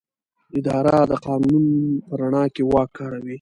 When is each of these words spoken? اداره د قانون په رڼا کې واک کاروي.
اداره 0.57 0.97
د 1.11 1.13
قانون 1.25 1.63
په 2.05 2.13
رڼا 2.19 2.43
کې 2.53 2.61
واک 2.71 2.89
کاروي. 2.97 3.29